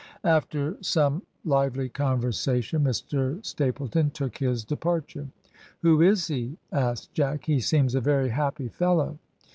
After 0.25 0.77
some 0.81 1.21
lively 1.45 1.87
conversation, 1.87 2.83
Mr 2.83 3.45
Stapleton 3.45 4.09
took 4.09 4.39
his 4.39 4.63
departure. 4.63 5.27
"Who 5.83 6.01
is 6.01 6.25
he?" 6.25 6.57
asked 6.71 7.13
Jack. 7.13 7.45
"He 7.45 7.59
seems 7.59 7.93
a 7.93 8.01
very 8.01 8.29
happy 8.29 8.67
fellow." 8.69 9.19